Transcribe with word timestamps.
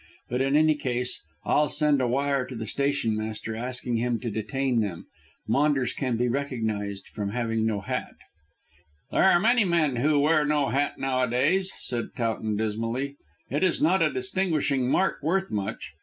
But, 0.29 0.41
in 0.41 0.55
any 0.55 0.73
case, 0.73 1.21
I'll 1.45 1.69
send 1.69 2.01
a 2.01 2.07
wire 2.07 2.43
to 2.47 2.55
the 2.55 2.65
stationmaster 2.65 3.55
asking 3.55 3.97
him 3.97 4.19
to 4.21 4.31
detain 4.31 4.79
them. 4.81 5.05
Maunders 5.47 5.93
can 5.93 6.17
be 6.17 6.27
recognised 6.27 7.07
from 7.09 7.29
having 7.29 7.67
no 7.67 7.81
hat." 7.81 8.15
"There 9.11 9.23
are 9.23 9.39
many 9.39 9.63
men 9.63 9.97
who 9.97 10.17
wear 10.17 10.43
no 10.43 10.69
hat 10.69 10.97
nowadays," 10.97 11.71
said 11.77 12.15
Towton 12.17 12.55
dismally, 12.57 13.17
"it 13.51 13.63
is 13.63 13.79
not 13.79 14.01
a 14.01 14.11
distinguishing 14.11 14.89
mark 14.89 15.21
worth 15.21 15.51
much. 15.51 15.91